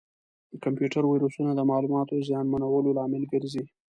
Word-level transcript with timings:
د 0.51 0.53
کمپیوټر 0.65 1.03
ویروسونه 1.07 1.51
د 1.55 1.61
معلوماتو 1.71 2.25
زیانمنولو 2.27 2.95
لامل 2.97 3.23
ګرځي. 3.33 3.63